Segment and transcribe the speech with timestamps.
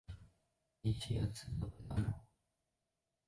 [0.81, 2.11] 灵犀有四座陪葬墓。